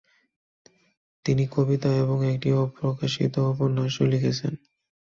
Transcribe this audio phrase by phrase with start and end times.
[1.25, 4.53] তিনি কবিতা এবং একটি অপ্রকাশিত উপন্যাসও লিখেছেন।